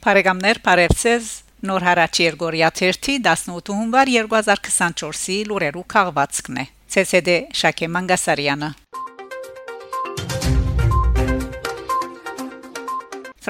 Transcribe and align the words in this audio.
Բարեկամներ, 0.00 0.58
բարևձեզ։ 0.64 1.26
Նոր 1.68 1.84
հարաճ 1.84 2.20
Երգորիա 2.22 2.70
18 2.78 3.68
հունվար 3.76 4.12
2024-ի 4.14 5.36
լուրերու 5.50 5.84
քաղվածքն 5.92 6.62
է։ 6.62 6.64
ՑՍԴ 7.04 7.36
Շակե 7.60 7.90
Մանգասարյանը 7.98 8.70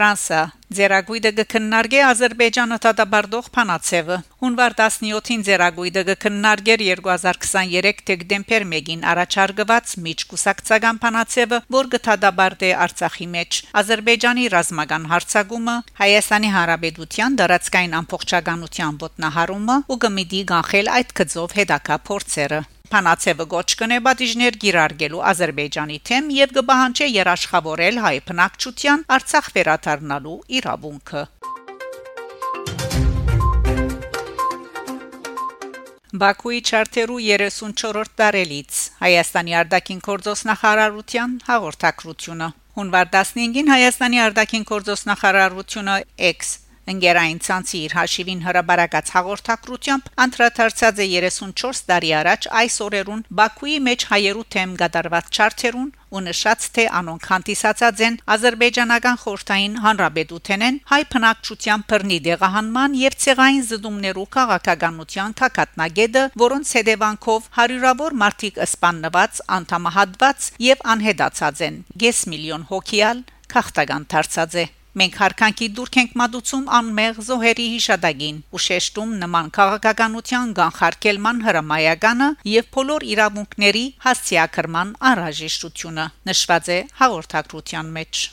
Ֆրանսա 0.00 0.42
Ձերագույդը 0.76 1.30
կքննարկե 1.38 1.98
Ադրբեջանը 2.08 2.76
դատաբարդող 2.84 3.48
Փանացևը 3.56 4.16
հունվար 4.44 4.76
17-ին 4.78 5.44
Ձերագույդը 5.48 6.04
կքննարկեր 6.10 6.84
2023 7.00 8.00
դեկտեմբեր 8.10 8.66
1-ին 8.70 9.04
առաջարկված 9.12 9.92
միջկուսակցական 10.06 11.02
Փանացևը, 11.04 11.60
որ 11.76 11.92
կդատաբարդե 11.96 12.72
Արցախի 12.86 13.28
մեջ 13.36 13.60
Ադրբեջանի 13.84 14.48
ռազմական 14.56 15.06
հարձակումը, 15.12 15.78
Հայաստանի 16.00 16.56
Հանրապետության 16.56 17.40
դարածքային 17.44 17.96
ամբողջականության 18.00 19.00
ոտնահարումը 19.04 19.80
ու 19.84 20.02
գմիդի 20.08 20.44
կանխել 20.56 20.94
այդ 20.96 21.16
գծով 21.20 21.58
հետակա 21.60 22.04
փորձերը 22.08 22.66
Փանացևը 22.90 23.44
գոչ 23.50 23.68
կնե 23.78 23.96
բաժիներ 24.02 24.56
գիրարգելու 24.62 25.20
Ադրբեջանի 25.30 25.98
թեմ 26.08 26.30
եւ 26.36 26.54
կբահանջե 26.56 27.06
երաշխավորել 27.16 27.98
հայ 28.04 28.16
բնակչության 28.30 29.04
Արցախ 29.16 29.50
վերադառնալու 29.56 30.38
իրավունքը։ 30.58 31.22
Բաքուի 36.24 36.58
չարտերու 36.66 37.20
34-րդ 37.26 38.16
տարելից 38.22 38.80
Հայաստանի 39.04 39.54
արտաքին 39.60 40.00
գործոստնախարարության 40.08 41.36
հաղորդակցությունը 41.46 42.50
Հունվար 42.80 43.12
15-ին 43.14 43.70
Հայաստանի 43.74 44.20
արտաքին 44.24 44.66
գործոստնախարարությունը 44.72 45.96
X 46.32 46.50
Ընկերային 46.90 47.40
ցանցի 47.46 47.78
իր 47.86 47.94
հաշիվին 48.00 48.44
հրաբարակած 48.46 49.14
հաղորդակցությամբ 49.14 50.10
անդրադարձած 50.24 51.00
է 51.04 51.08
34 51.14 51.82
տարի 51.90 52.10
առաջ 52.20 52.50
այս 52.60 52.76
օրերուն 52.86 53.24
Բաքուի 53.40 53.76
մեջ 53.90 54.06
հայերու 54.10 54.46
թեմ 54.54 54.76
գդարված 54.80 55.30
չարթերուն 55.36 55.90
ու 56.10 56.22
նշած 56.26 56.66
թե 56.74 56.84
անոնք 57.00 57.26
հանդիսացած 57.30 58.00
են 58.06 58.16
ազերբայջանական 58.34 59.20
խորհրդային 59.24 59.76
հանրապետութենեն 59.84 60.80
հայ 60.90 61.00
փնակչության 61.14 61.84
բռնի 61.92 62.18
դեղահանման 62.26 62.96
եւ 63.00 63.16
ցեղային 63.24 63.62
զդումներու 63.70 64.26
քաղաքականության 64.36 65.36
կակատնագեդը, 65.42 66.24
որոնց 66.44 66.74
հետևանքով 66.80 67.48
հարյուրավոր 67.60 68.18
մարդիկ 68.24 68.60
սպաննված, 68.66 69.40
անդամահատված 69.60 70.50
եւ 70.66 70.84
անհետացած 70.96 71.64
են։ 71.70 71.80
Գես 72.04 72.26
միլիոն 72.34 72.68
հոգիալ 72.74 73.24
քաղաքական 73.54 74.10
դարձած 74.10 74.60
է։ 74.64 74.68
Մենք 74.98 75.16
հարկանքի 75.22 75.66
դուրք 75.78 75.96
ենք 76.00 76.14
մատուցում 76.20 76.64
անմեղ 76.78 77.20
զոհերի 77.26 77.66
հիշադակին 77.74 78.40
ու 78.56 78.62
շեշտում 78.64 79.12
նման 79.20 79.52
քաղաքականության 79.58 80.56
կանխարկելման 80.58 81.44
հրամայականը 81.46 82.28
եւ 82.54 82.72
բոլոր 82.78 83.06
իրավունքների 83.12 83.84
հասցեակրման 84.08 84.92
անհրաժեշտությունը 85.12 86.10
նշված 86.32 86.74
է 86.74 86.82
հաղորդակցության 87.04 87.96
մեջ 88.00 88.26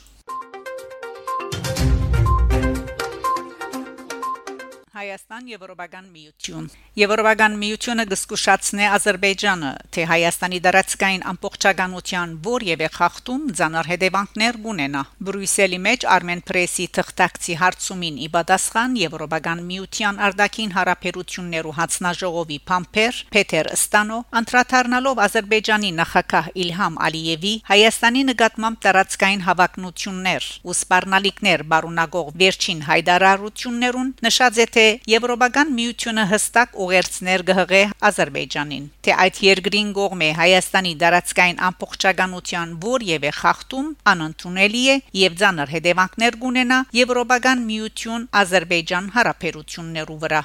Հայաստան 4.97 5.49
Եվրոպական 5.51 6.05
միություն 6.09 6.67
Եվրոպական 6.97 7.55
միությունը 7.61 8.03
գսկուշացնե 8.09 8.85
Ադրբեջանը 8.95 9.71
թե 9.93 10.05
Հայաստանի 10.09 10.59
դարածքային 10.65 11.25
ամբողջականության 11.31 12.31
որևէ 12.47 12.87
խախտում 12.95 13.43
ցանր 13.59 13.89
հետևանքներ 13.91 14.57
կունենա 14.63 15.03
Բրյուսելի 15.27 15.79
մեջ 15.87 16.07
Armen 16.15 16.41
Press-ի 16.49 16.87
թղթակցի 16.97 17.57
հարցումին 17.61 18.17
ի 18.25 18.29
պատասխան 18.37 18.95
Եվրոպական 19.01 19.61
միության 19.69 20.21
արտաքին 20.27 20.73
հարաբերություններու 20.77 21.75
հանձնաժողովի 21.77 22.59
Փամփեր 22.71 23.21
Պետեր 23.37 23.71
Ստանո 23.77 24.19
անդրադառնալով 24.41 25.23
Ադրբեջանի 25.27 25.93
նախագահ 26.01 26.49
Իլհամ 26.65 26.99
Ալիևի 27.11 27.53
Հայաստանի 27.69 28.25
նկատմամբ 28.31 28.81
դարածքային 28.87 29.45
հավակնություններ 29.51 30.49
ու 30.65 30.77
սպառնալիքներ 30.81 31.67
բարունագող 31.77 32.35
վերջին 32.41 32.83
հայտարարություններուն 32.89 34.13
նշած 34.25 34.63
է 34.65 34.69
թե 34.77 34.86
Եվրոպական 35.11 35.71
միությունը 35.77 36.25
հստակ 36.31 36.75
ուղերձներ 36.85 37.43
կհղե 37.49 37.81
Ադրբեջանին, 38.09 38.85
թե 39.07 39.15
այդ 39.23 39.39
երկրին 39.47 39.93
կողմէ 39.97 40.29
Հայաստանի 40.39 40.93
դարածքային 41.03 41.61
ամբողջականության 41.69 42.75
որևէ 42.87 43.31
խախտում 43.39 43.87
անընդունելի 44.13 44.83
է 44.93 44.99
եւ 45.21 45.39
ցաներ 45.43 45.73
հետևանքներ 45.77 46.39
կունենա 46.43 46.79
Եվրոպական 46.99 47.65
միություն 47.71 48.27
Ադրբեջան 48.43 49.09
հարաբերություններու 49.17 50.19
վրա։ 50.27 50.43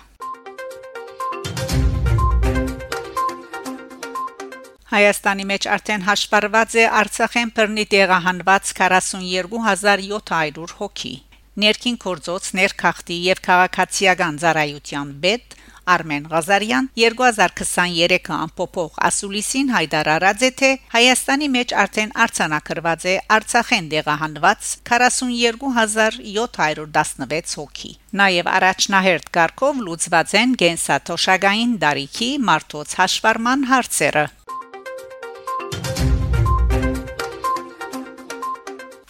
Հայաստանի 4.92 5.44
մեջ 5.48 5.66
արդեն 5.74 6.03
հաշվառված 6.04 6.74
է 6.82 6.86
Արցախեն 7.00 7.53
բռնի 7.56 7.84
տեղահանված 7.97 8.72
42700 8.80 10.74
հոգի 10.82 11.14
ներքին 11.60 11.96
կորձոց 12.04 12.44
ներքախտի 12.58 13.16
եւ 13.28 13.38
քաղաքացիական 13.48 14.34
ծառայության 14.42 15.08
բեդ 15.26 15.46
Արմեն 15.92 16.24
Ղազարյան 16.30 16.86
2023-ը 16.94 18.34
ամփոփող 18.36 18.98
ասուլիսին 19.08 19.72
հայտարարած 19.74 20.44
է 20.46 20.50
թե 20.60 20.70
Հայաստանի 20.94 21.48
մեջ 21.56 21.74
արդեն 21.82 22.12
արցանակրված 22.24 23.06
է 23.12 23.14
Արցախեն 23.36 23.88
դեղահանված 23.94 24.60
42716 24.92 27.56
հոգի։ 27.58 27.91
Նաև 28.22 28.52
առաջնահերթ 28.52 29.26
կարգով 29.38 29.74
լուծված 29.88 30.30
են 30.42 30.54
գենսաթոշակային 30.62 31.72
դարիքի 31.82 32.30
մարդոց 32.52 32.88
հաշվառման 33.02 33.60
հարցերը։ 33.72 34.24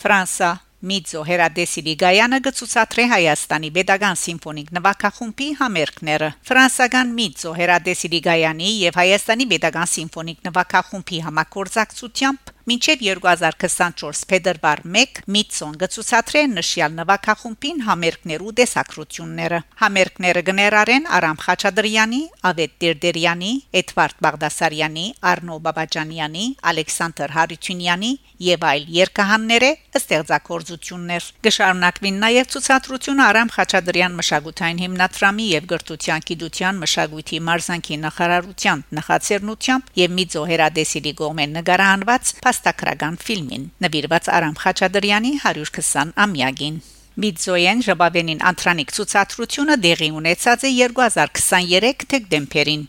Ֆրանսա 0.02 0.50
Միծո 0.82 1.20
Հերադեսիլի 1.28 1.92
Գայանը 2.00 2.38
գծուցատրե 2.42 3.02
Հայաստանի 3.12 3.68
Պետական 3.76 4.16
սիմֆոնիկ 4.18 4.72
նվագախումբի 4.76 5.46
համերգները։ 5.60 6.30
Ֆրանսական 6.48 7.12
Միծո 7.18 7.52
Հերադեսիլի 7.58 8.20
Գայանի 8.26 8.70
եւ 8.82 8.98
Հայաստանի 8.98 9.46
Պետական 9.52 9.92
սիմֆոնիկ 9.92 10.42
նվագախումբի 10.48 11.20
համակորձակցությամբ 11.28 12.52
Մինչև 12.62 13.00
2024 13.02 14.20
փետրվար 14.30 14.80
1 14.86 15.16
Միցոն 15.34 15.72
գծուցատրեն 15.80 16.52
նշյալ 16.58 16.92
նվագախումբին 16.94 17.80
համերգներու 17.88 18.52
տեսակրությունները։ 18.60 19.58
Համերգները 19.82 20.42
գներարեն 20.48 21.08
Արամ 21.18 21.40
Խաչատրյանի, 21.42 22.20
Ավետ 22.52 22.76
Տերդերյանի, 22.84 23.52
Էդվարդ 23.82 24.22
Բաղդասարյանի, 24.26 25.06
Արնո 25.32 25.56
Բաբաջանյանի, 25.66 26.46
Ալեքսանդր 26.70 27.34
Հարությունյանի 27.38 28.12
եւ 28.42 28.64
այլ 28.66 28.86
երկհանները 28.94 29.72
ստեղծագործություններ։ 29.98 31.26
Գշարունակվին 31.46 32.16
նաև 32.22 32.48
ցուցադրությունը 32.54 33.22
Արամ 33.26 33.52
Խաչատրյան 33.56 34.16
մշակութային 34.22 34.82
հիմնադրամի 34.82 35.46
եւ 35.50 35.68
գրթության 35.72 36.26
գիտության 36.30 36.80
մշակույթի 36.82 37.42
մարզանկի 37.48 37.98
նախարարության 38.06 38.84
նախաձեռնությամբ 38.98 39.92
եւ 40.02 40.16
Միծո 40.18 40.42
Հերադեսիլի 40.52 41.12
կողմեն 41.22 41.54
նկարահանված 41.58 42.32
փաստագրական 42.52 43.14
ֆիլմին 43.24 43.62
նվիրված 43.80 44.26
Արամ 44.36 44.56
Խաչատրյանի 44.60 45.30
120 45.42 46.10
ամյակին 46.24 46.74
Միծոյեն 47.22 47.80
Ժաբավենին 47.86 48.42
Անտրանիկ 48.50 48.92
ցուցադրությունը 48.96 49.76
դեղի 49.84 50.08
ունեցած 50.18 50.66
է 50.68 50.72
2023 50.80 52.04
դեկտեմբերին 52.12 52.82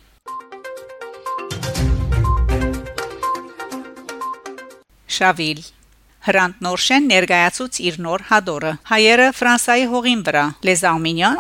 Շավիլ. 5.14 5.62
Հրանտ 6.24 6.62
Նորշեն 6.64 7.08
ներկայացուց 7.12 7.80
իր 7.88 8.02
նոր 8.04 8.26
հադորը 8.32 8.74
հայերը 8.92 9.30
Ֆրանսայի 9.40 9.88
հողին 9.94 10.28
վրա 10.28 10.46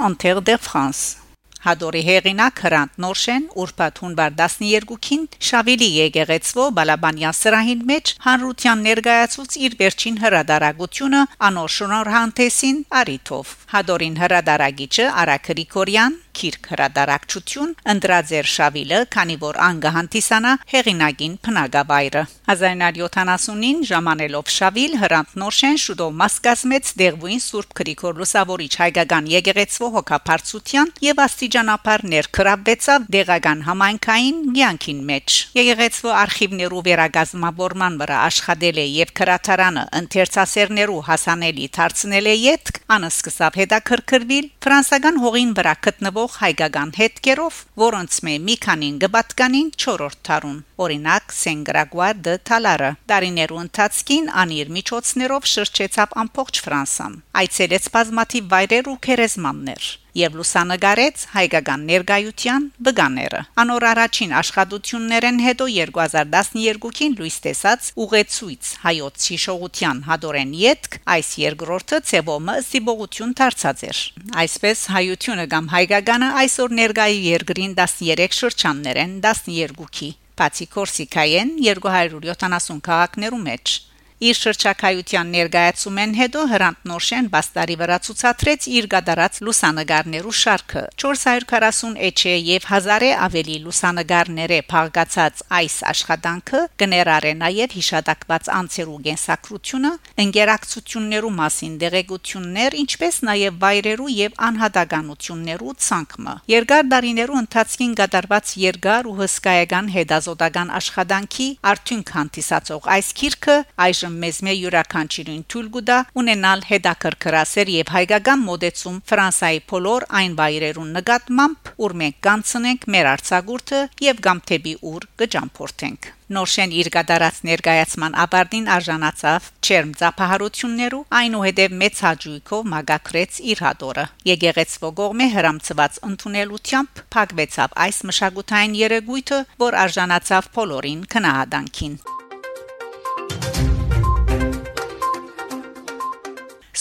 en 0.07 0.15
terre 0.23 0.43
de 0.43 0.57
France 0.59 1.22
Հադորի 1.63 2.01
հեղինակ 2.07 2.61
Հրանտ 2.63 2.97
Նորշեն 3.03 3.43
ուրբաթ 3.63 3.99
հունվար 4.03 4.33
12-ին 4.39 5.21
Շավիլի 5.49 5.87
եկեղեցվո 5.97 6.65
Բալաբանյան 6.79 7.37
սրահին 7.39 7.85
մեջ 7.91 8.11
հանրության 8.25 8.83
ներկայացուց 8.87 9.55
իր 9.67 9.77
վերջին 9.83 10.19
հրադարագությունը 10.23 11.21
անոր 11.47 11.73
շնորհանդեսին 11.77 12.83
արիթով 13.03 13.55
Հադորին 13.75 14.19
հրադարագիչը 14.23 15.07
Արա 15.23 15.37
Գրիգորյան 15.47 16.19
քիրք 16.39 16.69
հրադարակչություն 16.73 17.71
ընդրաձեր 17.93 18.49
Շավիլը, 18.53 18.99
քանի 19.15 19.37
որ 19.43 19.59
անգահանտիսանա 19.69 20.53
հեղինակին 20.73 21.37
փնագավայրը 21.47 22.23
1979-ին 22.53 23.83
ժամանելով 23.93 24.51
Շավիլ 24.57 24.97
Հրանտ 25.03 25.37
Նորշեն 25.43 25.79
շուտով 25.83 26.17
մաս 26.23 26.35
կազմեց 26.49 26.91
Դեղվույն 26.99 27.43
Սուրբ 27.47 27.75
Գրիգոր 27.79 28.19
Լուսավորիչ 28.19 28.73
հայկական 28.83 29.31
եկեղեցու 29.33 29.91
հոգապարծության 29.95 30.93
եւ 31.07 31.23
աստիճանաբար 31.23 32.05
ներքրավվեցավ 32.13 33.07
դեղական 33.15 33.63
համայնքային 33.69 34.43
ցանկին 34.73 35.01
մեջ 35.07 35.35
եկեղեցու 35.57 36.13
արխիվներու 36.19 36.81
վերագազմավորման 36.87 37.97
վրա 38.01 38.17
աշխատել 38.27 38.77
է 38.83 38.85
եւ 38.93 39.11
քրաթարանը 39.19 39.83
ընթերցասերներու 39.99 41.01
հասանելի 41.09 41.67
դարձնել 41.77 42.29
է 42.33 42.35
յետք 42.43 42.79
անսկսավ 42.97 43.59
հետաքրքրվել 43.61 44.47
ֆրանսական 44.65 45.19
հողին 45.23 45.51
վրա 45.59 45.73
գտնվող 45.87 46.22
հայկական 46.33 46.91
հետքերով 46.97 47.57
որոնց 47.83 48.19
մե 48.27 48.35
մի 48.47 48.55
քանին 48.65 48.99
գբատկանին 49.03 49.71
4-րդ 49.85 50.19
թարուն 50.29 50.59
օրինակ 50.85 51.35
Սենգրագուար 51.39 52.21
դե 52.27 52.35
Թալարը 52.49 52.91
դարիներու 53.13 53.63
ընթացքին 53.63 54.29
անիր 54.43 54.71
միջոցներով 54.77 55.49
շրջեցավ 55.55 56.15
ամբողջ 56.23 56.63
Ֆրանսան 56.67 57.19
այցելեց 57.43 57.91
բազմաթիվ 57.97 58.49
վայրեր 58.53 58.93
ու 58.93 59.01
քերեզմաններ 59.09 59.91
եւ 60.17 60.37
լուսանգարեց 60.39 61.25
հայկական 61.33 61.85
ներգայության 61.89 62.65
բգաները 62.87 63.41
անոր 63.63 63.85
առաջին 63.91 64.35
աշխատություններեն 64.39 65.39
հետո 65.45 65.67
2012-ին 65.73 67.17
լույս 67.19 67.37
տեսած 67.45 67.91
ուղեցույց 68.05 68.71
հայոց 68.85 69.27
հիշողության 69.33 70.01
հադորեն 70.09 70.51
յետք 70.63 70.99
այս 71.17 71.29
երկրորդը 71.43 72.01
ցեվոմը 72.13 72.57
սիբողություն 72.69 73.37
դարձած 73.41 73.85
էր 73.89 74.01
այսպես 74.43 74.83
հայությունը 74.97 75.47
կամ 75.53 75.71
հայկականը 75.77 76.33
այսօր 76.43 76.75
ներգայի 76.83 77.23
երկրին 77.29 77.79
13 77.79 78.37
շրջաններ 78.43 79.01
են 79.07 79.17
12-ի 79.23 80.11
բացի 80.39 80.65
Կորսիկայեն 80.73 81.49
270 81.61 82.79
քաղաքներու 82.87 83.41
մեջ 83.47 83.73
իր 84.23 84.37
շրջակայության 84.39 85.31
ներկայացումեն 85.33 86.13
հետո 86.15 86.41
Հրանտ 86.53 86.85
Նորշեն 86.89 87.25
բաստարի 87.33 87.75
վրա 87.81 87.97
ցուցադրեց 88.07 88.67
իր 88.77 88.85
գդարած 88.93 89.39
լուսանգարներու 89.47 90.35
շարքը 90.39 90.83
440 91.03 91.97
էչե 92.07 92.35
եւ 92.49 92.67
1000-ը 92.69 93.09
ավելի 93.27 93.57
լուսանգարները 93.65 94.59
փաղկացած 94.73 95.43
այս 95.59 95.75
աշխատանքը 95.91 96.61
կներառե 96.83 97.33
նաեւ 97.41 97.75
հիշատակված 97.79 98.49
անձերու 98.59 98.99
գենսակրությունը 99.09 99.91
ընկերակցություններու 100.23 101.33
մասին 101.41 101.75
դեղեցություններ 101.83 102.79
ինչպես 102.83 103.19
նաեւ 103.27 103.59
վայրերու 103.65 104.09
եւ 104.23 104.39
անհատականություններու 104.47 105.75
ցանկը 105.83 106.37
երկար 106.53 106.87
դարիներու 106.93 107.39
ընթացքին 107.43 107.93
գդարված 107.99 108.55
երկար 108.63 109.09
ու 109.09 109.15
հսկայական 109.19 109.91
հետազոտական 109.97 110.73
աշխատանքի 110.79 111.47
արդյունք 111.73 112.13
հանդիսացող 112.17 112.89
այս 112.93 113.11
քիրքը 113.19 113.57
այժմ 113.87 114.12
այժմ 114.13 114.21
մեզ 114.23 114.37
մե 114.45 114.53
յուրաքանչյուրին 114.53 115.43
թույլ 115.49 115.67
կուտա 115.73 115.97
ունենալ 116.21 116.63
հետաքրքրասեր 116.69 117.69
եւ 117.73 117.91
հայկական 117.93 118.41
մոդեցում 118.47 118.97
Ֆրանսայի 119.09 119.61
փոլոր 119.69 120.05
այն 120.19 120.33
վայրերուն 120.37 120.91
նկատմամբ 120.97 121.71
ուր 121.83 121.95
մենք 122.01 122.17
կանցնենք 122.27 122.85
մեր 122.93 123.09
արցագուրտը 123.13 123.79
եւ 124.07 124.21
գամթեբի 124.27 124.75
ուր 124.93 125.07
կջամփորտենք 125.23 126.11
Նորշեն 126.33 126.71
իր 126.73 126.87
գդարած 126.93 127.39
ներկայացման 127.45 128.15
ապարդին 128.23 128.69
արժանացավ 128.73 129.49
չերմ 129.67 129.91
ծափահարություններու 129.99 131.01
այնուհետև 131.19 131.75
մեծ 131.83 132.01
հաջույքով 132.05 132.71
մագակրեց 132.73 133.41
իր 133.53 133.63
հատորը 133.67 134.07
եկեղեցվո 134.31 134.91
գողմե 135.01 135.29
հրամցված 135.35 136.01
ընդունելությամբ 136.09 137.05
փակվեցավ 137.17 137.77
այս 137.85 138.01
մշակութային 138.09 138.79
երեգույթը 138.81 139.43
որ 139.67 139.79
արժանացավ 139.83 140.51
բոլորին 140.57 141.07
քնահանդանքին 141.13 141.97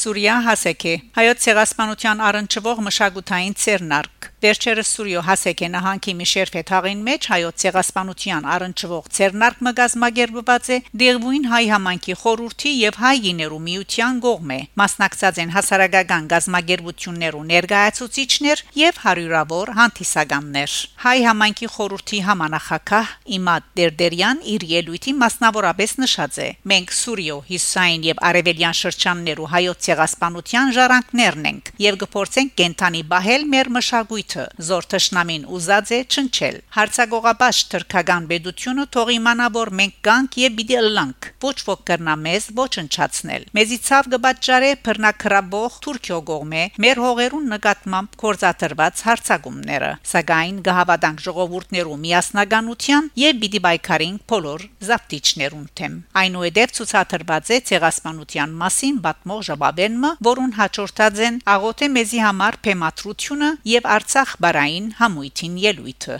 Սուրիա 0.03 0.37
Հասեկե 0.49 0.93
հայոց 1.15 1.43
ցեղասպանության 1.45 2.23
առնչվող 2.27 2.81
մշակութային 2.89 3.53
ցերնարկ 3.63 4.22
Վերջերս 4.43 4.89
Սուրիո 4.97 5.21
Հասեկե 5.23 5.67
նահանգի 5.71 6.13
Միշեր 6.19 6.51
Ֆեթաղին 6.51 7.03
մեջ 7.07 7.27
հայոց 7.31 7.59
ցեղասպանության 7.63 8.47
առնչվող 8.53 9.05
ցերնարկ 9.15 9.59
մգազմագերբված 9.67 10.71
է 10.75 10.79
Դերվույն 11.03 11.45
հայ 11.53 11.61
համանքի 11.73 12.17
խորհրդի 12.23 12.73
եւ 12.75 12.99
հայ 13.03 13.13
գիներու 13.27 13.61
միության 13.67 14.19
գողմե 14.25 14.57
մասնակցած 14.83 15.39
են 15.43 15.53
հասարակական 15.55 16.27
գազմագերբություններու 16.33 17.45
ներկայացուցիչներ 17.53 18.65
եւ 18.83 18.99
հարյուրավոր 19.05 19.73
հանդիսականներ 19.79 20.75
հայ 21.07 21.15
համանքի 21.29 21.71
խորհրդի 21.77 22.21
համանախակահ 22.27 23.15
Իմադ 23.39 23.71
Դերդերյան 23.79 24.43
իր 24.57 24.67
ելույթի 24.73 25.17
մասնավորապես 25.23 25.97
նշած 26.03 26.43
է. 26.43 26.49
Մենք 26.73 26.97
Սուրիո 26.99 27.39
Հիսային 27.53 28.07
եւ 28.11 28.23
Արևելյան 28.33 28.79
շրջաններու 28.83 29.49
հայոց 29.55 29.87
ցեղասպանության 29.87 30.77
ժառանգներն 30.83 31.49
ենք 31.53 31.73
եւ 31.87 32.03
գործենք 32.03 32.55
կենթանի 32.63 33.03
բահել 33.13 33.49
մեր 33.53 33.75
մշակույթ 33.79 34.32
միտքը 34.33 34.65
զոր 34.65 34.87
թշնամին 34.93 35.43
ուզած 35.53 35.91
է 35.93 35.99
չնչել 36.09 36.57
հարցագողաբաշ 36.77 37.59
թրքական 37.73 38.27
բեդությունը 38.31 38.85
թող 38.95 39.09
իմանա 39.13 39.49
որ 39.57 39.71
մենք 39.81 39.97
կանք 40.07 40.37
եւ 40.43 40.55
պիտի 40.59 40.77
ըլլանք 40.81 41.29
ոչ 41.45 41.57
ոք 41.69 41.83
կրնա 41.91 42.15
մեզ 42.23 42.47
ոչնչացնել 42.57 43.45
մեզի 43.59 43.79
ցավ 43.89 44.09
կբաճարե 44.13 44.71
բռնակրաբող 44.87 45.77
Թուրքիո 45.83 46.19
գողմե 46.33 46.63
մեր 46.85 47.03
հողերուն 47.03 47.47
նկատմամբ 47.53 48.17
կորզաթրված 48.23 49.03
հարցագումները 49.09 49.91
սակայն 50.13 50.57
գահավադանք 50.69 51.23
ժողովուրդներու 51.27 51.99
միասնականության 52.07 53.11
եւ 53.23 53.43
պիտի 53.43 53.63
բայկարին 53.67 54.17
բոլոր 54.33 54.67
զապտիչներուն 54.89 55.67
թեմ 55.83 55.99
այնուհետև 56.23 56.77
ցուցադրված 56.79 57.53
է 57.53 57.61
ցեղասպանության 57.73 58.57
մասին 58.63 59.01
բատմող 59.07 59.45
ժաբաբենը 59.53 60.13
որուն 60.33 60.57
հաջորդած 60.63 61.23
են 61.29 61.41
աղոթե 61.57 61.89
մեզի 61.97 62.21
համար 62.23 62.59
փեմատրությունը 62.63 63.51
եւ 63.73 63.89
արցախ 63.97 64.22
գաղբարային 64.23 64.85
համույթին 64.99 65.55
ելույթը 65.63 66.17